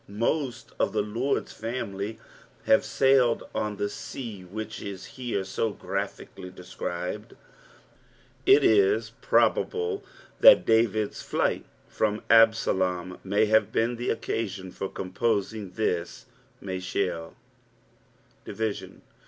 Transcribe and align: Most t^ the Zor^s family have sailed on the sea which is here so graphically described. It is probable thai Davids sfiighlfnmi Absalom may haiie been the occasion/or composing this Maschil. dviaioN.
Most 0.07 0.75
t^ 0.79 0.91
the 0.91 1.03
Zor^s 1.03 1.49
family 1.53 2.17
have 2.65 2.83
sailed 2.83 3.43
on 3.53 3.77
the 3.77 3.87
sea 3.87 4.41
which 4.43 4.81
is 4.81 5.05
here 5.05 5.43
so 5.43 5.69
graphically 5.69 6.49
described. 6.49 7.35
It 8.47 8.63
is 8.63 9.11
probable 9.21 10.03
thai 10.41 10.55
Davids 10.55 11.21
sfiighlfnmi 11.21 12.23
Absalom 12.31 13.19
may 13.23 13.45
haiie 13.45 13.71
been 13.71 13.95
the 13.97 14.09
occasion/or 14.09 14.89
composing 14.89 15.69
this 15.73 16.25
Maschil. 16.63 17.35
dviaioN. 18.47 19.01